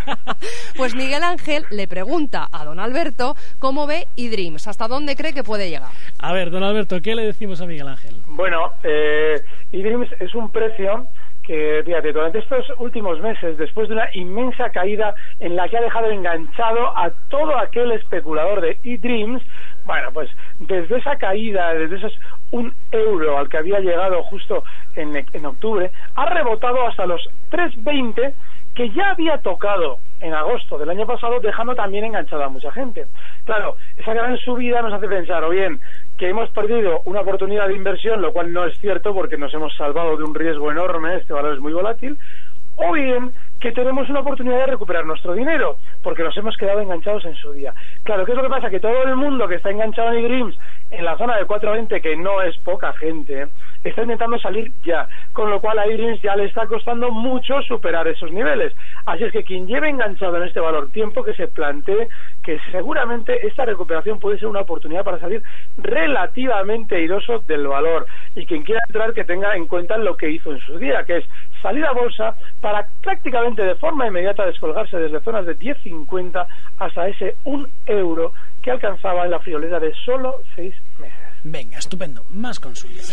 pues 0.78 0.94
Miguel 0.94 1.24
Ángel 1.24 1.66
le 1.70 1.86
pregunta 1.86 2.48
a 2.50 2.64
don 2.64 2.80
Alberto 2.80 3.36
cómo 3.58 3.86
ve 3.86 4.08
eDreams, 4.16 4.66
hasta 4.66 4.88
dónde 4.88 5.14
cree 5.14 5.34
que 5.34 5.42
puede 5.44 5.68
llegar. 5.68 5.90
A 6.20 6.32
ver, 6.32 6.50
don 6.50 6.62
Alberto, 6.62 7.02
¿qué 7.02 7.14
le 7.14 7.26
decimos 7.26 7.60
a 7.60 7.66
Miguel 7.66 7.88
Ángel? 7.88 8.13
Bueno, 8.26 8.72
eh, 8.82 9.40
eDreams 9.72 10.10
es 10.20 10.34
un 10.34 10.50
precio 10.50 11.06
que, 11.44 11.82
fíjate, 11.84 12.12
durante 12.12 12.38
estos 12.38 12.66
últimos 12.78 13.20
meses, 13.20 13.58
después 13.58 13.88
de 13.88 13.94
una 13.94 14.08
inmensa 14.14 14.70
caída 14.70 15.14
en 15.40 15.56
la 15.56 15.68
que 15.68 15.76
ha 15.76 15.82
dejado 15.82 16.10
enganchado 16.10 16.96
a 16.96 17.10
todo 17.28 17.56
aquel 17.58 17.92
especulador 17.92 18.60
de 18.62 18.78
eDreams, 18.82 19.42
bueno, 19.84 20.10
pues 20.12 20.30
desde 20.58 20.96
esa 20.96 21.16
caída, 21.16 21.74
desde 21.74 21.96
esos 21.96 22.18
un 22.50 22.74
euro 22.92 23.38
al 23.38 23.48
que 23.48 23.58
había 23.58 23.80
llegado 23.80 24.22
justo 24.24 24.64
en, 24.96 25.14
en 25.32 25.46
octubre, 25.46 25.90
ha 26.14 26.26
rebotado 26.26 26.86
hasta 26.86 27.06
los 27.06 27.28
3,20 27.50 28.32
que 28.74 28.90
ya 28.90 29.10
había 29.10 29.38
tocado 29.38 29.98
en 30.20 30.34
agosto 30.34 30.78
del 30.78 30.90
año 30.90 31.06
pasado, 31.06 31.38
dejando 31.40 31.74
también 31.74 32.04
enganchada 32.04 32.46
a 32.46 32.48
mucha 32.48 32.72
gente. 32.72 33.06
Claro, 33.44 33.76
esa 33.96 34.14
gran 34.14 34.36
subida 34.38 34.82
nos 34.82 34.92
hace 34.92 35.06
pensar, 35.06 35.44
o 35.44 35.50
bien, 35.50 35.80
que 36.18 36.28
hemos 36.28 36.48
perdido 36.50 37.02
una 37.04 37.20
oportunidad 37.20 37.68
de 37.68 37.74
inversión, 37.74 38.22
lo 38.22 38.32
cual 38.32 38.52
no 38.52 38.64
es 38.64 38.78
cierto 38.78 39.14
porque 39.14 39.36
nos 39.36 39.52
hemos 39.54 39.74
salvado 39.76 40.16
de 40.16 40.24
un 40.24 40.34
riesgo 40.34 40.70
enorme, 40.70 41.16
este 41.16 41.32
valor 41.32 41.54
es 41.54 41.60
muy 41.60 41.72
volátil, 41.72 42.16
o 42.76 42.92
bien 42.92 43.32
que 43.60 43.72
tenemos 43.72 44.08
una 44.10 44.20
oportunidad 44.20 44.58
de 44.58 44.66
recuperar 44.66 45.06
nuestro 45.06 45.32
dinero, 45.32 45.78
porque 46.02 46.22
nos 46.22 46.36
hemos 46.36 46.56
quedado 46.56 46.80
enganchados 46.80 47.24
en 47.24 47.34
su 47.36 47.52
día. 47.52 47.72
Claro, 48.02 48.24
¿qué 48.24 48.32
es 48.32 48.36
lo 48.36 48.42
que 48.42 48.50
pasa? 48.50 48.68
Que 48.68 48.80
todo 48.80 49.04
el 49.04 49.16
mundo 49.16 49.48
que 49.48 49.54
está 49.54 49.70
enganchado 49.70 50.12
en 50.12 50.24
eDreams 50.24 50.58
en 50.96 51.04
la 51.04 51.16
zona 51.16 51.36
de 51.36 51.44
420, 51.44 52.00
que 52.00 52.16
no 52.16 52.42
es 52.42 52.56
poca 52.58 52.92
gente, 52.94 53.48
está 53.82 54.02
intentando 54.02 54.38
salir 54.38 54.72
ya, 54.84 55.08
con 55.32 55.50
lo 55.50 55.60
cual 55.60 55.78
a 55.78 55.86
eDreams 55.86 56.20
ya 56.22 56.36
le 56.36 56.46
está 56.46 56.66
costando 56.66 57.10
mucho 57.10 57.60
superar 57.62 58.08
esos 58.08 58.32
niveles. 58.32 58.72
Así 59.06 59.24
es 59.24 59.32
que 59.32 59.44
quien 59.44 59.66
lleve 59.66 59.88
enganchado 59.88 60.36
en 60.36 60.44
este 60.44 60.60
valor 60.60 60.90
tiempo, 60.90 61.22
que 61.22 61.34
se 61.34 61.48
plantee 61.48 62.08
que 62.42 62.58
seguramente 62.70 63.46
esta 63.46 63.64
recuperación 63.64 64.18
puede 64.18 64.38
ser 64.38 64.48
una 64.48 64.60
oportunidad 64.60 65.04
para 65.04 65.18
salir 65.18 65.42
relativamente 65.78 66.96
airoso 66.96 67.40
del 67.40 67.66
valor. 67.66 68.06
Y 68.34 68.46
quien 68.46 68.62
quiera 68.62 68.80
entrar, 68.86 69.12
que 69.12 69.24
tenga 69.24 69.54
en 69.56 69.66
cuenta 69.66 69.98
lo 69.98 70.16
que 70.16 70.30
hizo 70.30 70.52
en 70.52 70.60
su 70.60 70.78
día, 70.78 71.04
que 71.04 71.18
es 71.18 71.24
salir 71.62 71.84
a 71.84 71.92
bolsa 71.92 72.36
para 72.60 72.86
prácticamente 73.02 73.62
de 73.64 73.74
forma 73.76 74.06
inmediata 74.06 74.46
descolgarse 74.46 74.98
desde 74.98 75.20
zonas 75.20 75.46
de 75.46 75.58
10.50 75.58 76.46
hasta 76.78 77.08
ese 77.08 77.36
1 77.44 77.68
euro 77.86 78.32
que 78.64 78.70
alcanzaba 78.70 79.24
en 79.24 79.30
la 79.30 79.38
friolera 79.38 79.78
de 79.78 79.92
solo 80.04 80.40
6 80.56 80.74
meses. 80.98 81.18
Venga, 81.44 81.78
estupendo. 81.78 82.24
Más 82.30 82.58
consultas. 82.58 83.12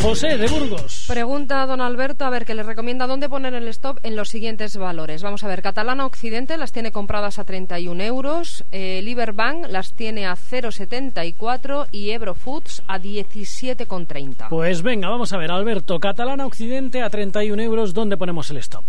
José 0.00 0.38
de 0.38 0.46
Burgos. 0.46 1.04
Pregunta 1.08 1.62
a 1.62 1.66
don 1.66 1.80
Alberto 1.80 2.24
a 2.24 2.30
ver 2.30 2.44
que 2.44 2.54
le 2.54 2.62
recomienda 2.62 3.06
dónde 3.06 3.28
poner 3.28 3.54
el 3.54 3.68
stop 3.68 3.98
en 4.02 4.16
los 4.16 4.28
siguientes 4.28 4.76
valores. 4.76 5.22
Vamos 5.22 5.42
a 5.44 5.48
ver, 5.48 5.62
Catalana 5.62 6.06
Occidente 6.06 6.56
las 6.56 6.72
tiene 6.72 6.92
compradas 6.92 7.38
a 7.38 7.44
31 7.44 8.02
euros, 8.02 8.64
eh, 8.72 9.00
Liberbank 9.02 9.66
las 9.68 9.94
tiene 9.94 10.26
a 10.26 10.36
0,74 10.36 11.88
y 11.90 12.10
Ebrofoods 12.10 12.82
a 12.86 12.98
17,30. 12.98 14.48
Pues 14.48 14.82
venga, 14.82 15.08
vamos 15.08 15.32
a 15.32 15.38
ver, 15.38 15.50
Alberto, 15.50 15.98
Catalana 15.98 16.46
Occidente 16.46 17.02
a 17.02 17.10
31 17.10 17.60
euros, 17.62 17.92
¿dónde 17.92 18.16
ponemos 18.16 18.50
el 18.50 18.58
stop? 18.58 18.84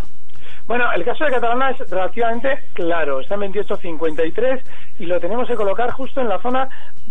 Bueno, 0.68 0.92
el 0.94 1.06
caso 1.06 1.24
de 1.24 1.32
Catalana 1.32 1.72
es 1.72 1.90
relativamente 1.90 2.66
claro, 2.74 3.22
está 3.22 3.36
en 3.36 3.54
28.53 3.54 4.62
y 5.00 5.06
lo 5.06 5.18
tenemos 5.18 5.48
que 5.48 5.56
colocar 5.56 5.92
justo 5.92 6.20
en 6.20 6.28
la 6.28 6.42
zona 6.42 6.68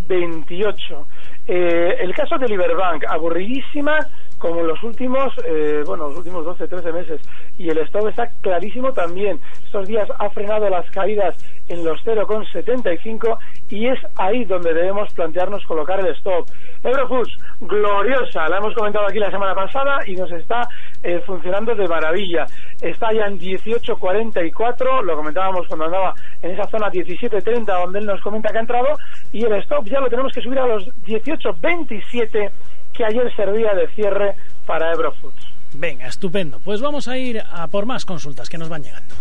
28. 0.06 1.06
Eh, 1.48 1.96
el 2.00 2.14
caso 2.14 2.36
de 2.36 2.48
Liberbank, 2.48 3.04
aburridísima 3.08 3.98
como 4.38 4.62
los 4.62 4.82
últimos, 4.82 5.32
eh, 5.44 5.82
bueno, 5.86 6.08
los 6.08 6.18
últimos 6.18 6.44
12, 6.44 6.68
13 6.68 6.92
meses. 6.92 7.20
Y 7.58 7.68
el 7.70 7.78
stop 7.78 8.08
está 8.08 8.28
clarísimo 8.40 8.92
también. 8.92 9.40
Estos 9.64 9.88
días 9.88 10.08
ha 10.18 10.28
frenado 10.30 10.68
las 10.68 10.88
caídas 10.90 11.34
en 11.68 11.84
los 11.84 12.00
0,75 12.04 13.38
y 13.70 13.88
es 13.88 13.98
ahí 14.16 14.44
donde 14.44 14.72
debemos 14.72 15.12
plantearnos 15.14 15.64
colocar 15.64 16.00
el 16.00 16.14
stop. 16.16 16.46
Eurofoods, 16.84 17.36
gloriosa, 17.60 18.48
la 18.48 18.58
hemos 18.58 18.74
comentado 18.74 19.06
aquí 19.06 19.18
la 19.18 19.30
semana 19.30 19.54
pasada 19.54 19.98
y 20.06 20.14
nos 20.14 20.30
está 20.30 20.68
eh, 21.02 21.20
funcionando 21.26 21.74
de 21.74 21.88
maravilla. 21.88 22.46
Está 22.80 23.12
ya 23.12 23.26
en 23.26 23.38
18.44, 23.38 25.02
lo 25.02 25.16
comentábamos 25.16 25.66
cuando 25.66 25.86
andaba 25.86 26.14
en 26.42 26.52
esa 26.52 26.68
zona 26.68 26.90
17.30 26.90 27.64
donde 27.64 27.98
él 28.00 28.06
nos 28.06 28.20
comenta 28.20 28.50
que 28.50 28.58
ha 28.58 28.60
entrado 28.60 28.96
y 29.32 29.44
el 29.44 29.52
stop 29.54 29.86
ya 29.86 30.00
lo 30.00 30.08
tenemos 30.08 30.32
que 30.32 30.42
subir 30.42 30.58
a 30.58 30.66
los 30.66 30.86
18.27 31.04 32.50
que 32.96 33.04
ayer 33.04 33.34
servía 33.36 33.74
de 33.74 33.88
cierre 33.94 34.34
para 34.66 34.92
Eurofoods. 34.92 35.56
Venga, 35.74 36.06
estupendo. 36.06 36.58
Pues 36.64 36.80
vamos 36.80 37.06
a 37.08 37.18
ir 37.18 37.40
a 37.40 37.66
por 37.68 37.86
más 37.86 38.04
consultas 38.04 38.48
que 38.48 38.56
nos 38.56 38.68
van 38.68 38.82
llegando. 38.82 39.14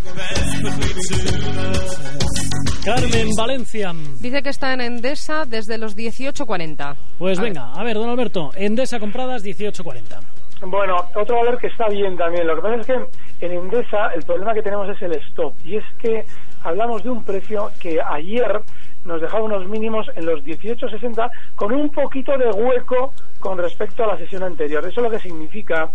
Carmen 2.85 3.29
Valencia. 3.35 3.93
Dice 4.19 4.43
que 4.43 4.49
está 4.49 4.73
en 4.73 4.81
Endesa 4.81 5.45
desde 5.45 5.77
los 5.77 5.97
18.40. 5.97 6.95
Pues 7.17 7.39
venga, 7.39 7.73
a 7.73 7.83
ver, 7.83 7.95
don 7.95 8.09
Alberto, 8.09 8.51
Endesa 8.55 8.99
compradas 8.99 9.43
18.40. 9.43 10.21
Bueno, 10.61 10.95
otro 11.15 11.37
valor 11.37 11.57
que 11.57 11.67
está 11.67 11.89
bien 11.89 12.15
también. 12.15 12.47
Lo 12.47 12.55
que 12.55 12.61
pasa 12.61 12.75
es 12.75 12.87
que 12.87 13.45
en 13.45 13.51
Endesa 13.51 14.11
el 14.15 14.23
problema 14.23 14.53
que 14.53 14.61
tenemos 14.61 14.87
es 14.89 15.01
el 15.01 15.13
stop. 15.13 15.53
Y 15.65 15.77
es 15.77 15.83
que 15.99 16.25
hablamos 16.63 17.03
de 17.03 17.09
un 17.09 17.23
precio 17.25 17.71
que 17.81 17.99
ayer 18.01 18.61
nos 19.05 19.21
dejaba 19.21 19.43
unos 19.43 19.67
mínimos 19.67 20.07
en 20.15 20.25
los 20.25 20.43
18.60 20.43 21.29
con 21.55 21.71
un 21.71 21.89
poquito 21.89 22.37
de 22.37 22.49
hueco 22.49 23.13
con 23.39 23.57
respecto 23.57 24.03
a 24.03 24.07
la 24.07 24.17
sesión 24.17 24.43
anterior. 24.43 24.85
Eso 24.85 25.01
lo 25.01 25.09
que 25.09 25.19
significa, 25.19 25.89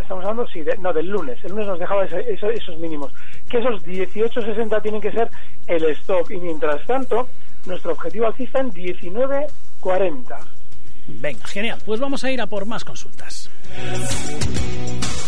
estamos 0.00 0.24
hablando, 0.24 0.46
sí, 0.46 0.62
no, 0.80 0.92
del 0.92 1.08
lunes. 1.08 1.38
El 1.44 1.50
lunes 1.50 1.66
nos 1.66 1.78
dejaba 1.78 2.04
esos 2.04 2.78
mínimos. 2.78 3.12
Que 3.48 3.58
esos 3.58 3.84
18.60 3.84 4.82
tienen 4.82 5.00
que 5.00 5.12
ser 5.12 5.28
el 5.66 5.84
stop. 5.86 6.30
Y 6.30 6.38
mientras 6.38 6.84
tanto, 6.86 7.28
nuestro 7.66 7.92
objetivo 7.92 8.26
alcista 8.26 8.60
en 8.60 8.70
19.40. 8.70 10.36
Venga, 11.06 11.46
genial. 11.46 11.82
Pues 11.84 12.00
vamos 12.00 12.22
a 12.24 12.30
ir 12.30 12.40
a 12.40 12.46
por 12.46 12.64
más 12.64 12.84
consultas. 12.84 13.50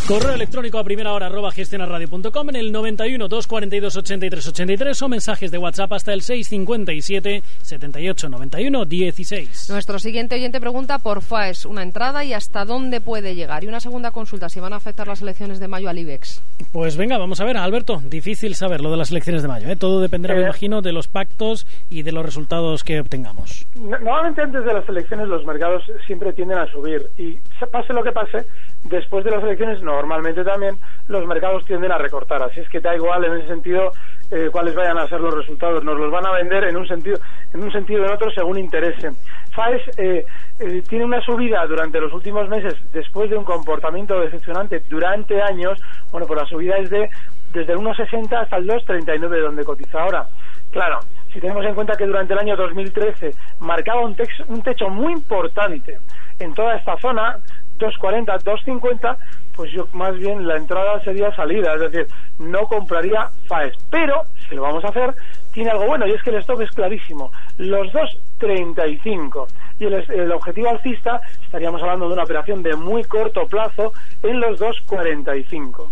Correo 0.07 0.35
electrónico 0.35 0.79
a 0.79 0.85
primera 0.85 1.15
hora 1.15 1.27
arroba 1.29 1.51
gestionarradio.com 1.51 2.51
en 2.51 2.57
el 2.57 2.73
91 2.73 3.27
242 3.27 3.97
83 3.97 4.49
83 4.49 5.03
o 5.03 5.09
mensajes 5.09 5.51
de 5.51 5.57
WhatsApp 5.57 5.95
hasta 5.95 6.13
el 6.13 6.21
657 6.21 7.43
78 7.63 8.29
91 8.29 8.85
16. 8.85 9.71
Nuestro 9.71 9.99
siguiente 9.99 10.35
oyente 10.35 10.61
pregunta 10.61 10.99
por 10.99 11.23
FAES, 11.23 11.65
una 11.65 11.83
entrada 11.83 12.23
y 12.23 12.35
hasta 12.35 12.67
dónde 12.67 13.01
puede 13.01 13.35
llegar. 13.35 13.65
Y 13.65 13.69
una 13.69 13.81
segunda 13.81 14.11
consulta, 14.11 14.51
si 14.51 14.61
van 14.61 14.75
a 14.75 14.77
afectar 14.77 15.09
las 15.09 15.23
elecciones 15.23 15.59
de 15.59 15.69
mayo 15.69 15.89
al 15.89 15.99
IBEX. 15.99 16.43
Pues 16.71 16.99
venga, 16.99 17.17
vamos 17.17 17.41
a 17.41 17.45
ver, 17.47 17.57
Alberto, 17.57 18.03
difícil 18.05 18.55
saber 18.57 18.83
lo 18.83 18.91
de 18.91 18.99
las 18.99 19.11
elecciones 19.11 19.41
de 19.41 19.49
mayo. 19.49 19.71
¿eh? 19.71 19.77
Todo 19.77 20.03
dependerá, 20.03 20.35
me 20.35 20.43
imagino, 20.43 20.83
de 20.83 20.93
los 20.93 21.09
pactos 21.09 21.67
y 21.89 22.03
de 22.03 22.13
los 22.13 22.27
resultados 22.27 22.85
que 22.85 23.01
obtengamos. 23.01 23.67
Normalmente 23.75 24.43
antes 24.43 24.67
de 24.67 24.75
las 24.75 24.87
elecciones 24.87 25.29
los 25.29 25.47
mercados 25.47 25.83
siempre 26.07 26.35
tienden 26.35 26.59
a 26.59 26.71
subir 26.71 27.09
y 27.17 27.39
se- 27.59 27.67
pase 27.69 27.95
lo 27.95 28.03
que 28.05 28.13
pase, 28.13 28.45
después 28.85 29.25
de 29.25 29.31
las 29.31 29.43
elecciones 29.43 29.81
normalmente 29.95 30.45
también 30.45 30.77
los 31.09 31.27
mercados 31.27 31.65
tienden 31.65 31.93
a 31.93 31.99
recortar. 31.99 32.43
Así 32.43 32.61
es 32.61 32.69
que 32.69 32.81
da 32.81 32.95
igual 32.95 33.25
en 33.25 33.35
ese 33.39 33.49
sentido 33.49 33.91
eh, 34.31 34.49
cuáles 34.51 34.75
vayan 34.75 34.99
a 34.99 35.07
ser 35.07 35.21
los 35.21 35.35
resultados. 35.35 35.83
Nos 35.85 35.99
los 35.99 36.11
van 36.11 36.27
a 36.27 36.33
vender 36.33 36.65
en 36.65 36.77
un 36.77 36.87
sentido, 36.87 37.17
en 37.53 37.63
un 37.63 37.73
sentido 37.73 38.03
o 38.03 38.07
en 38.07 38.13
otro 38.13 38.31
según 38.31 38.59
interese. 38.59 39.11
FAES 39.53 39.83
eh, 39.99 40.27
eh, 40.61 40.83
tiene 40.89 41.05
una 41.05 41.21
subida 41.21 41.65
durante 41.67 42.01
los 42.01 42.13
últimos 42.13 42.49
meses 42.49 42.75
después 42.93 43.31
de 43.31 43.37
un 43.37 43.45
comportamiento 43.45 44.19
decepcionante 44.21 44.81
durante 44.89 45.41
años. 45.41 45.81
Bueno, 46.11 46.27
pues 46.27 46.41
la 46.43 46.47
subida 46.47 46.77
es 46.79 46.91
de 46.91 47.09
desde 47.53 47.73
el 47.73 47.79
1,60 47.79 48.33
hasta 48.37 48.57
el 48.57 48.67
2,39 48.67 49.41
donde 49.41 49.63
cotiza 49.65 50.03
ahora. 50.03 50.27
Claro, 50.73 50.99
si 51.33 51.41
tenemos 51.41 51.65
en 51.65 51.75
cuenta 51.77 51.95
que 51.97 52.05
durante 52.05 52.33
el 52.33 52.41
año 52.41 52.57
2013 52.57 53.31
marcaba 53.61 54.01
un, 54.01 54.17
tex- 54.17 54.45
un 54.49 54.61
techo 54.61 54.89
muy 54.89 55.13
importante 55.13 55.99
en 56.41 56.53
toda 56.53 56.75
esta 56.75 56.97
zona, 56.99 57.39
2.40, 57.79 58.43
2.50, 58.43 59.17
pues 59.55 59.73
yo 59.73 59.87
más 59.93 60.17
bien 60.19 60.47
la 60.47 60.57
entrada 60.57 61.01
sería 61.03 61.35
salida, 61.35 61.75
es 61.75 61.81
decir, 61.93 62.07
no 62.39 62.67
compraría 62.67 63.31
FAES. 63.47 63.75
Pero, 63.91 64.23
si 64.49 64.55
lo 64.55 64.63
vamos 64.63 64.85
a 64.85 64.89
hacer, 64.89 65.15
tiene 65.53 65.71
algo 65.71 65.87
bueno 65.87 66.07
y 66.07 66.13
es 66.13 66.23
que 66.23 66.31
el 66.31 66.37
stock 66.37 66.61
es 66.61 66.71
clarísimo, 66.71 67.31
los 67.59 67.89
2.35 67.93 69.47
y 69.79 69.85
el, 69.85 69.95
el 69.95 70.33
objetivo 70.33 70.69
alcista 70.69 71.21
estaríamos 71.43 71.81
hablando 71.83 72.09
de 72.09 72.15
una 72.15 72.25
operación 72.25 72.63
de 72.63 72.75
muy 72.77 73.05
corto 73.05 73.47
plazo 73.47 73.93
en 74.23 74.41
los 74.41 74.61
2.45. 74.61 75.91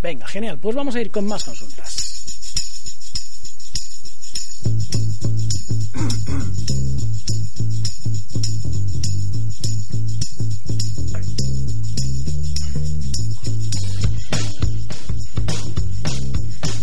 Venga, 0.00 0.26
genial. 0.26 0.58
Pues 0.60 0.76
vamos 0.76 0.94
a 0.96 1.00
ir 1.00 1.10
con 1.10 1.26
más 1.26 1.44
consultas. 1.44 2.04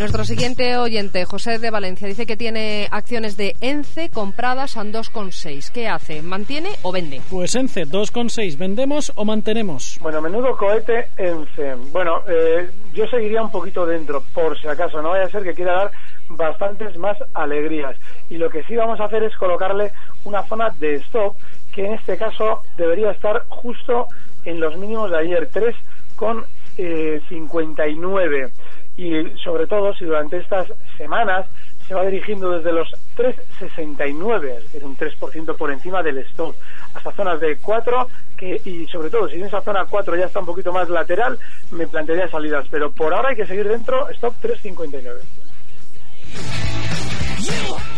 Nuestro 0.02 0.26
siguiente 0.26 0.76
oyente, 0.78 1.26
José 1.26 1.60
de 1.60 1.70
Valencia, 1.70 2.08
dice 2.08 2.26
que 2.26 2.36
tiene 2.36 2.88
acciones 2.90 3.38
de 3.38 3.56
ENCE 3.62 4.10
compradas 4.10 4.76
a 4.76 4.84
2,6. 4.84 5.72
¿Qué 5.72 5.88
hace? 5.88 6.24
¿Mantiene 6.24 6.70
o 6.82 6.92
vende? 6.92 7.22
Pues 7.30 7.54
ENCE 7.54 7.86
2,6, 7.86 8.58
¿vendemos 8.58 9.12
o 9.16 9.26
mantenemos? 9.26 10.00
Bueno, 10.02 10.20
menudo 10.20 10.58
cohete 10.58 11.10
en 11.18 11.46
CEM. 11.56 11.92
Bueno, 11.92 12.24
eh, 12.28 12.72
yo 12.94 13.06
seguiría 13.10 13.44
un 13.44 13.52
poquito 13.52 13.86
dentro, 13.86 14.24
por 14.34 14.60
si 14.60 14.68
acaso, 14.68 15.04
no 15.04 15.10
vaya 15.10 15.26
a 15.26 15.30
ser 15.30 15.44
que 15.44 15.54
quiera 15.54 15.74
dar 15.74 15.92
bastantes 16.30 16.98
más 16.98 17.20
alegrías. 17.36 17.96
Y 18.28 18.38
lo 18.38 18.50
que 18.50 18.64
sí 18.64 18.76
vamos 18.76 19.00
a 19.00 19.04
hacer 19.04 19.22
es 19.22 19.38
colocarle 19.38 19.92
una 20.24 20.42
zona 20.48 20.72
de 20.80 20.96
stop, 20.96 21.36
que 21.72 21.86
en 21.86 21.94
este 21.94 22.18
caso 22.18 22.64
debería 22.76 23.12
estar 23.12 23.44
justo 23.50 24.08
en 24.46 24.60
los 24.60 24.76
mínimos 24.80 25.12
de 25.12 25.20
ayer, 25.20 25.48
3,59. 25.52 28.52
Y 28.98 29.12
sobre 29.44 29.68
todo, 29.68 29.94
si 29.94 30.06
durante 30.06 30.38
estas 30.38 30.68
semanas 30.98 31.48
se 31.88 31.96
va 31.96 32.06
dirigiendo 32.06 32.52
desde 32.52 32.72
los 32.72 32.90
3,69, 33.18 34.58
es 34.58 34.64
decir, 34.64 34.86
un 34.86 34.96
3% 34.98 35.58
por 35.58 35.72
encima 35.72 36.04
del 36.04 36.20
stop, 36.20 36.56
hasta 36.94 37.12
zonas 37.12 37.40
de 37.40 37.58
4, 37.58 38.08
que, 38.38 38.62
y 38.64 38.86
sobre 38.88 39.10
todo, 39.10 39.28
si 39.28 39.36
en 39.36 39.46
esa 39.46 39.62
zona 39.62 39.86
4 39.90 40.16
ya 40.16 40.26
está 40.26 40.40
un 40.40 40.46
poquito 40.46 40.72
más 40.72 40.90
lateral, 40.90 41.38
me 41.72 41.88
plantearía 41.88 42.28
salidas, 42.28 42.66
pero 42.70 42.92
por 42.92 43.14
ahora 43.14 43.30
hay 43.30 43.36
que 43.36 43.46
seguir 43.46 43.68
dentro, 43.68 44.10
stop 44.10 44.36
3,59. 44.42 45.20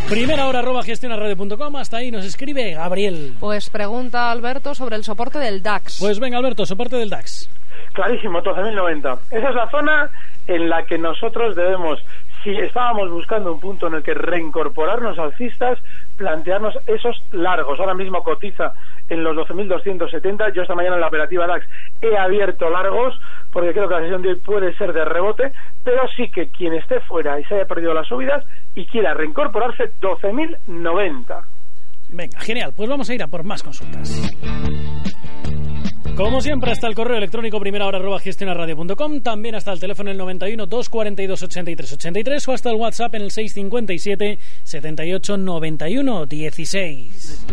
Primera 0.09 0.47
hora 0.47 0.59
arroba 0.59 0.83
gestionarradio.com, 0.83 1.75
hasta 1.75 1.97
ahí 1.97 2.11
nos 2.11 2.25
escribe 2.25 2.73
Gabriel. 2.73 3.35
Pues 3.39 3.69
pregunta 3.69 4.31
Alberto 4.31 4.75
sobre 4.75 4.95
el 4.95 5.03
soporte 5.03 5.39
del 5.39 5.63
DAX. 5.63 5.99
Pues 5.99 6.19
venga 6.19 6.37
Alberto, 6.37 6.65
soporte 6.65 6.97
del 6.97 7.09
DAX. 7.09 7.49
Clarísimo, 7.93 8.41
12.090. 8.41 9.19
Esa 9.31 9.49
es 9.49 9.55
la 9.55 9.69
zona 9.69 10.09
en 10.47 10.69
la 10.69 10.85
que 10.85 10.97
nosotros 10.97 11.55
debemos, 11.55 12.03
si 12.43 12.51
estábamos 12.51 13.09
buscando 13.09 13.53
un 13.53 13.59
punto 13.59 13.87
en 13.87 13.95
el 13.95 14.03
que 14.03 14.13
reincorporarnos 14.13 15.17
alcistas, 15.17 15.79
plantearnos 16.17 16.77
esos 16.87 17.21
largos. 17.31 17.79
Ahora 17.79 17.93
mismo 17.93 18.23
cotiza 18.23 18.73
en 19.09 19.23
los 19.23 19.35
12.270. 19.35 20.53
Yo 20.53 20.63
esta 20.63 20.75
mañana 20.75 20.95
en 20.95 21.01
la 21.01 21.07
operativa 21.07 21.47
DAX 21.47 21.65
he 22.01 22.17
abierto 22.17 22.69
largos 22.69 23.19
porque 23.51 23.71
creo 23.71 23.87
que 23.87 23.95
la 23.95 24.01
sesión 24.01 24.21
de 24.21 24.29
hoy 24.29 24.35
puede 24.35 24.73
ser 24.75 24.93
de 24.93 25.05
rebote, 25.05 25.51
pero 25.83 26.07
sí 26.15 26.29
que 26.29 26.49
quien 26.49 26.73
esté 26.73 26.99
fuera 27.01 27.39
y 27.39 27.43
se 27.45 27.55
haya 27.55 27.65
perdido 27.65 27.93
las 27.93 28.07
subidas 28.07 28.45
y 28.75 28.85
quiera 28.85 29.13
reincorporarse, 29.13 29.91
12.090. 30.01 31.43
Venga, 32.09 32.39
genial. 32.39 32.73
Pues 32.75 32.89
vamos 32.89 33.09
a 33.09 33.13
ir 33.13 33.23
a 33.23 33.27
por 33.27 33.43
más 33.43 33.63
consultas. 33.63 34.31
Como 36.15 36.41
siempre, 36.41 36.71
hasta 36.71 36.87
el 36.87 36.93
correo 36.93 37.17
electrónico 37.17 37.59
primera 37.59 37.87
hora 37.87 37.97
arroba 37.97 38.19
gestionarradio.com, 38.19 39.21
también 39.21 39.55
hasta 39.55 39.73
el 39.73 39.79
teléfono 39.79 40.11
el 40.11 40.17
91 40.17 40.67
242 40.67 41.41
83 41.41 41.93
83 41.93 42.47
o 42.47 42.51
hasta 42.51 42.69
el 42.69 42.75
WhatsApp 42.75 43.15
en 43.15 43.23
el 43.23 43.31
657 43.31 44.37
78 44.63 45.37
91 45.37 46.25
16. 46.27 47.45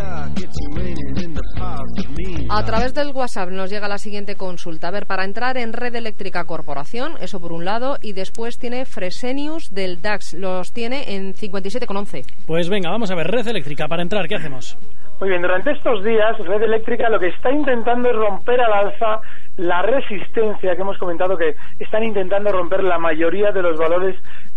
A 2.51 2.65
través 2.67 2.93
del 2.93 3.13
WhatsApp 3.13 3.49
nos 3.49 3.71
llega 3.71 3.89
la 3.89 3.97
siguiente 3.97 4.37
consulta. 4.37 4.89
A 4.89 4.91
ver, 4.91 5.07
para 5.07 5.25
entrar 5.25 5.57
en 5.57 5.73
Red 5.73 5.95
Eléctrica 5.95 6.45
Corporación, 6.45 7.15
eso 7.23 7.41
por 7.41 7.53
un 7.53 7.65
lado, 7.65 7.97
y 8.03 8.13
después 8.13 8.59
tiene 8.59 8.85
Fresenius 8.85 9.71
del 9.71 10.03
DAX, 10.03 10.35
los 10.35 10.73
tiene 10.73 11.15
en 11.15 11.33
57,11. 11.33 12.27
Pues 12.47 12.69
venga, 12.69 12.91
vamos 12.91 13.11
a 13.11 13.15
ver, 13.15 13.27
red 13.29 13.49
eléctrica, 13.49 13.89
para 13.89 14.03
entrar, 14.03 14.29
¿qué 14.29 14.35
hacemos? 14.35 14.77
Muy 15.21 15.29
bien, 15.29 15.43
durante 15.43 15.73
estos 15.73 16.03
días 16.03 16.39
Red 16.39 16.63
Eléctrica 16.63 17.11
lo 17.11 17.21
que 17.21 17.27
está 17.27 17.51
intentando 17.51 18.09
es 18.09 18.17
romper 18.17 18.59
al 18.59 18.73
alza 18.73 19.21
la 19.59 19.83
resistencia 19.83 20.75
que 20.75 20.81
hemos 20.81 20.97
comentado 20.97 21.37
que 21.37 21.57
están 21.79 22.05
intentando 22.05 22.51
romper 22.51 22.83
la 22.83 22.99
mayoría 22.99 23.53
de 23.53 23.61
los 23.61 23.79
valores 23.79 24.17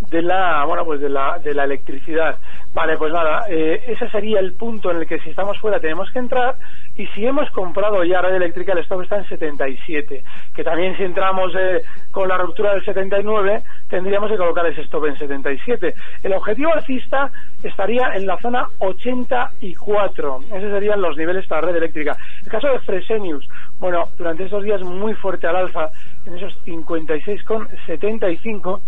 de 0.10 0.22
la 0.22 0.64
bueno 0.64 0.86
pues 0.86 1.02
de 1.02 1.10
la, 1.10 1.38
de 1.40 1.54
la 1.54 1.66
electricidad 1.66 2.38
vale 2.74 2.98
pues 2.98 3.14
nada 3.14 3.46
eh, 3.50 3.84
ese 3.88 4.10
sería 4.10 4.40
el 4.40 4.54
punto 4.54 4.92
en 4.92 4.98
el 4.98 5.08
que 5.08 5.20
si 5.20 5.30
estamos 5.30 5.60
fuera 5.60 5.80
tenemos 5.80 6.10
que 6.12 6.20
entrar 6.20 6.56
y 6.96 7.06
si 7.08 7.26
hemos 7.26 7.50
comprado 7.52 8.04
ya 8.04 8.22
red 8.22 8.36
eléctrica 8.36 8.74
el 8.74 8.80
stop 8.80 9.04
está 9.04 9.18
en 9.18 9.28
77 9.28 10.24
que 10.56 10.64
también 10.64 10.98
si 10.98 11.04
entramos 11.04 11.54
eh, 11.56 11.82
con 12.12 12.28
la 12.28 12.38
ruptura 12.38 12.74
del 12.74 12.84
79 12.84 13.62
tendríamos 13.90 14.32
que 14.32 14.38
colocar 14.38 14.66
ese 14.66 14.82
stop 14.82 15.06
en 15.06 15.18
77 15.18 15.94
el 16.24 16.34
objetivo 16.34 16.74
alcista 16.74 17.30
estaría 17.62 18.14
en 18.16 18.26
la 18.26 18.38
zona 18.38 18.68
84 18.80 20.40
esos 20.56 20.72
serían 20.72 21.02
los 21.02 21.16
niveles 21.16 21.46
para 21.48 21.62
red 21.62 21.76
eléctrica. 21.76 22.18
El 22.44 22.50
caso 22.50 22.68
de 22.68 22.80
Fresenius 22.80 23.48
bueno 23.80 24.10
durante 24.18 24.46
estos 24.46 24.64
días 24.64 24.82
muy 24.82 25.14
fuerte 25.14 25.46
al 25.48 25.58
alza 25.58 25.92
en 26.26 26.38
esos 26.38 26.58
56,75 26.66 28.82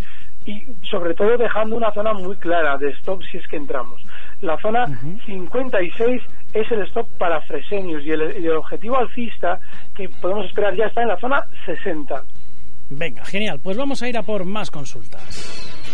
y 0.45 0.63
sobre 0.89 1.13
todo 1.13 1.37
dejando 1.37 1.75
una 1.75 1.91
zona 1.91 2.13
muy 2.13 2.35
clara 2.37 2.77
de 2.77 2.89
stop 2.91 3.21
si 3.31 3.37
es 3.37 3.47
que 3.47 3.57
entramos. 3.57 4.01
La 4.41 4.57
zona 4.59 4.85
56 5.25 6.21
es 6.53 6.71
el 6.71 6.81
stop 6.83 7.07
para 7.17 7.41
Fresenius 7.41 8.03
y 8.05 8.11
el, 8.11 8.49
objetivo 8.51 8.97
alcista 8.97 9.59
que 9.95 10.07
podemos 10.21 10.45
esperar 10.45 10.75
ya 10.75 10.85
está 10.85 11.01
en 11.01 11.09
la 11.09 11.17
zona 11.17 11.43
60. 11.65 12.23
Venga, 12.89 13.25
genial. 13.25 13.59
Pues 13.63 13.77
vamos 13.77 14.01
a 14.03 14.09
ir 14.09 14.17
a 14.17 14.23
por 14.23 14.45
más 14.45 14.69
consultas. 14.69 15.84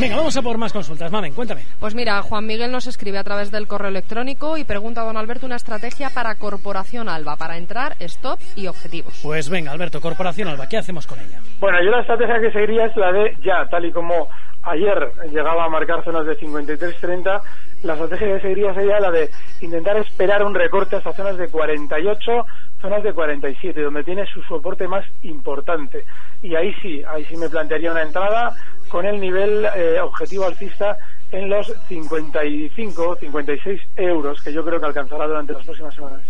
Venga, 0.00 0.16
vamos 0.16 0.34
a 0.34 0.40
por 0.40 0.56
más 0.56 0.72
consultas. 0.72 1.12
Mamen, 1.12 1.34
cuéntame. 1.34 1.60
Pues 1.78 1.94
mira, 1.94 2.22
Juan 2.22 2.46
Miguel 2.46 2.72
nos 2.72 2.86
escribe 2.86 3.18
a 3.18 3.24
través 3.24 3.50
del 3.50 3.68
correo 3.68 3.90
electrónico 3.90 4.56
y 4.56 4.64
pregunta 4.64 5.02
a 5.02 5.04
don 5.04 5.18
Alberto 5.18 5.44
una 5.44 5.56
estrategia 5.56 6.08
para 6.08 6.36
Corporación 6.36 7.10
Alba, 7.10 7.36
para 7.36 7.58
entrar, 7.58 7.96
stop 8.00 8.40
y 8.56 8.66
objetivos. 8.66 9.20
Pues 9.22 9.50
venga, 9.50 9.72
Alberto, 9.72 10.00
Corporación 10.00 10.48
Alba, 10.48 10.68
¿qué 10.68 10.78
hacemos 10.78 11.06
con 11.06 11.20
ella? 11.20 11.40
Bueno, 11.60 11.84
yo 11.84 11.90
la 11.90 12.00
estrategia 12.00 12.40
que 12.40 12.50
seguiría 12.50 12.86
es 12.86 12.96
la 12.96 13.12
de 13.12 13.36
ya, 13.44 13.66
tal 13.70 13.84
y 13.84 13.92
como 13.92 14.28
ayer 14.62 15.12
llegaba 15.30 15.64
a 15.64 15.68
marcar 15.68 16.02
zonas 16.02 16.26
de 16.26 16.38
53-30, 16.38 17.42
la 17.82 17.92
estrategia 17.94 18.34
que 18.34 18.40
seguiría 18.40 18.74
sería 18.74 19.00
la 19.00 19.10
de 19.10 19.30
intentar 19.60 19.96
esperar 19.98 20.42
un 20.42 20.54
recorte 20.54 20.96
hasta 20.96 21.12
zonas 21.12 21.36
de 21.36 21.48
48, 21.48 22.46
zonas 22.80 23.02
de 23.02 23.12
47, 23.12 23.82
donde 23.82 24.04
tiene 24.04 24.26
su 24.26 24.42
soporte 24.42 24.88
más 24.88 25.04
importante. 25.22 26.04
Y 26.42 26.54
ahí 26.54 26.74
sí, 26.82 27.02
ahí 27.06 27.24
sí 27.26 27.36
me 27.36 27.48
plantearía 27.48 27.92
una 27.92 28.02
entrada 28.02 28.54
con 28.90 29.06
el 29.06 29.20
nivel 29.20 29.64
eh, 29.76 30.00
objetivo 30.00 30.44
alcista 30.44 30.98
en 31.32 31.48
los 31.48 31.72
55, 31.88 33.16
56 33.20 33.80
euros, 33.96 34.42
que 34.42 34.52
yo 34.52 34.64
creo 34.64 34.80
que 34.80 34.86
alcanzará 34.86 35.26
durante 35.26 35.52
las 35.52 35.64
próximas 35.64 35.94
semanas. 35.94 36.20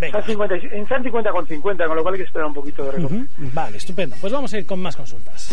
en 0.00 0.86
50 1.02 1.30
con 1.30 1.46
50, 1.46 1.86
con 1.86 1.96
lo 1.96 2.02
cual 2.02 2.14
hay 2.14 2.20
que 2.20 2.26
esperar 2.26 2.46
un 2.46 2.54
poquito 2.54 2.84
de 2.84 2.92
recorte. 2.92 3.24
Vale, 3.36 3.76
estupendo. 3.76 4.16
Pues 4.20 4.32
vamos 4.32 4.52
a 4.52 4.58
ir 4.58 4.66
con 4.66 4.80
más 4.80 4.96
consultas. 4.96 5.50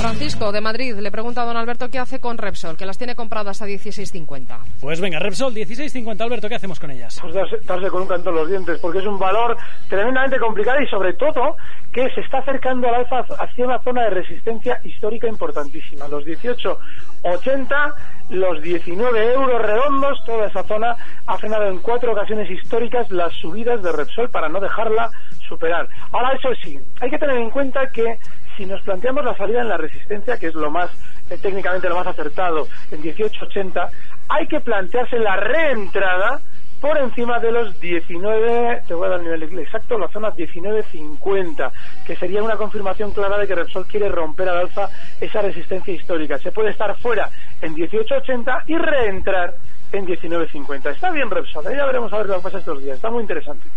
Francisco, 0.00 0.50
de 0.50 0.62
Madrid, 0.62 0.94
le 0.96 1.10
pregunta 1.10 1.42
a 1.42 1.44
don 1.44 1.58
Alberto 1.58 1.90
qué 1.90 1.98
hace 1.98 2.20
con 2.20 2.38
Repsol, 2.38 2.74
que 2.74 2.86
las 2.86 2.96
tiene 2.96 3.14
compradas 3.14 3.60
a 3.60 3.66
16.50. 3.66 4.58
Pues 4.80 4.98
venga, 4.98 5.18
Repsol, 5.18 5.52
16.50. 5.54 6.22
Alberto, 6.22 6.48
¿qué 6.48 6.54
hacemos 6.54 6.80
con 6.80 6.90
ellas? 6.90 7.18
Pues 7.20 7.34
darse, 7.34 7.90
con 7.90 8.02
un 8.02 8.08
canto 8.08 8.30
en 8.30 8.36
los 8.36 8.48
dientes, 8.48 8.78
porque 8.80 9.00
es 9.00 9.04
un 9.04 9.18
valor 9.18 9.58
tremendamente 9.90 10.38
complicado 10.38 10.80
y 10.80 10.86
sobre 10.86 11.12
todo 11.12 11.54
que 11.92 12.08
se 12.14 12.22
está 12.22 12.38
acercando 12.38 12.88
al 12.88 12.94
alza 12.94 13.26
hacia 13.40 13.66
una 13.66 13.78
zona 13.80 14.04
de 14.04 14.10
resistencia 14.10 14.80
histórica 14.84 15.28
importantísima. 15.28 16.08
Los 16.08 16.24
18.80, 16.24 17.94
los 18.30 18.62
19 18.62 19.32
euros 19.34 19.62
redondos, 19.62 20.24
toda 20.24 20.46
esa 20.46 20.62
zona 20.64 20.96
ha 21.26 21.36
frenado 21.36 21.66
en 21.66 21.78
cuatro 21.80 22.12
ocasiones 22.12 22.50
históricas 22.50 23.10
las 23.10 23.32
subidas 23.34 23.82
de 23.82 23.92
Repsol 23.92 24.30
para 24.30 24.48
no 24.48 24.60
dejarla 24.60 25.10
superar. 25.48 25.88
Ahora, 26.12 26.32
eso 26.32 26.48
sí, 26.62 26.78
hay 27.00 27.10
que 27.10 27.18
tener 27.18 27.36
en 27.36 27.50
cuenta 27.50 27.90
que 27.90 28.18
si 28.56 28.66
nos 28.66 28.80
planteamos 28.82 29.24
la 29.24 29.36
salida 29.36 29.62
en 29.62 29.68
la 29.68 29.76
resistencia, 29.76 30.38
que 30.38 30.46
es 30.46 30.54
lo 30.54 30.70
más 30.70 30.90
eh, 31.28 31.38
técnicamente 31.38 31.88
lo 31.88 31.96
más 31.96 32.06
acertado, 32.06 32.68
en 32.90 33.00
1880, 33.00 33.88
hay 34.28 34.46
que 34.46 34.60
plantearse 34.60 35.18
la 35.18 35.36
reentrada 35.36 36.40
por 36.80 36.96
encima 36.98 37.38
de 37.38 37.52
los 37.52 37.78
19, 37.78 38.82
te 38.86 38.94
voy 38.94 39.06
a 39.06 39.10
dar 39.10 39.20
el 39.20 39.40
nivel 39.40 39.58
exacto, 39.58 39.98
la 39.98 40.08
zona 40.08 40.32
19.50, 40.32 41.72
que 42.06 42.16
sería 42.16 42.42
una 42.42 42.56
confirmación 42.56 43.12
clara 43.12 43.36
de 43.38 43.46
que 43.46 43.54
Repsol 43.54 43.86
quiere 43.86 44.08
romper 44.08 44.48
al 44.48 44.58
alza 44.58 44.88
esa 45.20 45.42
resistencia 45.42 45.92
histórica. 45.92 46.38
Se 46.38 46.52
puede 46.52 46.70
estar 46.70 46.96
fuera 46.96 47.28
en 47.60 47.74
18.80 47.74 48.62
y 48.66 48.78
reentrar 48.78 49.54
en 49.92 50.06
19.50. 50.06 50.94
Está 50.94 51.10
bien 51.10 51.30
Repsol, 51.30 51.64
ya 51.64 51.84
veremos 51.84 52.12
a 52.12 52.18
ver 52.18 52.26
lo 52.26 52.36
que 52.36 52.42
pasa 52.42 52.58
estos 52.58 52.82
días, 52.82 52.96
está 52.96 53.10
muy 53.10 53.22
interesante. 53.22 53.68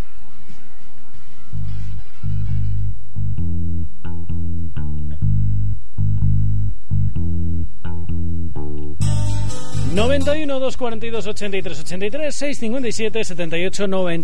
91 9.93 10.47
242 10.47 11.27
83 11.27 11.79
83 11.79 12.31
657 12.31 13.23
78 13.23 13.87
91 13.87 14.23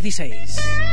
16. 0.00 0.89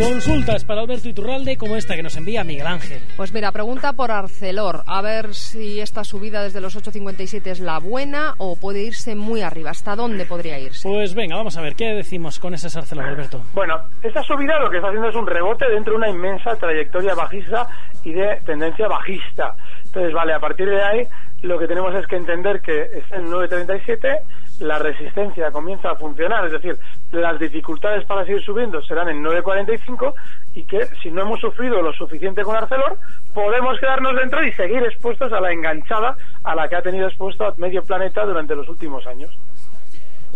Consultas 0.00 0.64
para 0.64 0.80
Alberto 0.80 1.10
Iturralde 1.10 1.58
como 1.58 1.76
esta 1.76 1.94
que 1.94 2.02
nos 2.02 2.16
envía 2.16 2.42
Miguel 2.42 2.66
Ángel. 2.66 3.02
Pues 3.18 3.34
mira, 3.34 3.52
pregunta 3.52 3.92
por 3.92 4.10
Arcelor, 4.10 4.82
a 4.86 5.02
ver 5.02 5.34
si 5.34 5.78
esta 5.78 6.04
subida 6.04 6.42
desde 6.42 6.62
los 6.62 6.74
8.57 6.74 7.46
es 7.48 7.60
la 7.60 7.78
buena 7.78 8.34
o 8.38 8.56
puede 8.56 8.82
irse 8.82 9.14
muy 9.14 9.42
arriba. 9.42 9.70
¿Hasta 9.70 9.94
dónde 9.96 10.24
podría 10.24 10.58
irse? 10.58 10.88
Pues 10.88 11.14
venga, 11.14 11.36
vamos 11.36 11.58
a 11.58 11.60
ver, 11.60 11.74
¿qué 11.74 11.92
decimos 11.92 12.38
con 12.38 12.54
ese 12.54 12.66
Arcelor, 12.78 13.04
Alberto? 13.04 13.42
Bueno, 13.52 13.74
esta 14.02 14.22
subida 14.22 14.58
lo 14.58 14.70
que 14.70 14.78
está 14.78 14.88
haciendo 14.88 15.10
es 15.10 15.16
un 15.16 15.26
rebote 15.26 15.68
dentro 15.68 15.92
de 15.92 15.98
una 15.98 16.08
inmensa 16.08 16.56
trayectoria 16.56 17.14
bajista 17.14 17.68
y 18.02 18.14
de 18.14 18.40
tendencia 18.46 18.88
bajista. 18.88 19.54
Entonces, 19.84 20.14
vale, 20.14 20.32
a 20.32 20.40
partir 20.40 20.66
de 20.66 20.82
ahí 20.82 21.06
lo 21.42 21.58
que 21.58 21.66
tenemos 21.66 21.94
es 21.94 22.06
que 22.06 22.16
entender 22.16 22.62
que 22.62 22.82
es 22.82 23.12
en 23.12 23.26
9.37, 23.26 24.20
la 24.60 24.78
resistencia 24.78 25.50
comienza 25.50 25.90
a 25.90 25.96
funcionar, 25.96 26.46
es 26.46 26.52
decir, 26.52 26.76
las 27.12 27.38
dificultades 27.38 28.04
para 28.06 28.24
seguir 28.24 28.42
subiendo 28.42 28.82
serán 28.82 29.08
en 29.08 29.22
9.45 29.22 30.14
y 30.54 30.64
que 30.64 30.86
si 31.02 31.10
no 31.10 31.22
hemos 31.22 31.40
sufrido 31.40 31.82
lo 31.82 31.92
suficiente 31.92 32.42
con 32.42 32.56
Arcelor, 32.56 32.98
podemos 33.34 33.78
quedarnos 33.80 34.14
dentro 34.16 34.44
y 34.46 34.52
seguir 34.52 34.82
expuestos 34.82 35.32
a 35.32 35.40
la 35.40 35.52
enganchada 35.52 36.16
a 36.44 36.54
la 36.54 36.68
que 36.68 36.76
ha 36.76 36.82
tenido 36.82 37.08
expuesto 37.08 37.46
a 37.46 37.54
medio 37.56 37.82
planeta 37.82 38.24
durante 38.24 38.54
los 38.54 38.68
últimos 38.68 39.06
años. 39.06 39.30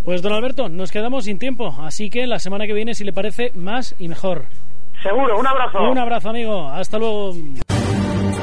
Pues 0.03 0.21
don 0.21 0.33
Alberto, 0.33 0.69
nos 0.69 0.91
quedamos 0.91 1.25
sin 1.25 1.39
tiempo, 1.39 1.75
así 1.81 2.09
que 2.09 2.27
la 2.27 2.39
semana 2.39 2.67
que 2.67 2.73
viene, 2.73 2.93
si 2.93 3.03
le 3.03 3.13
parece, 3.13 3.51
más 3.55 3.95
y 3.97 4.07
mejor. 4.07 4.45
Seguro, 5.01 5.37
un 5.37 5.47
abrazo. 5.47 5.81
Un 5.81 5.97
abrazo, 5.97 6.29
amigo. 6.29 6.67
Hasta 6.67 6.97
luego. 6.97 7.33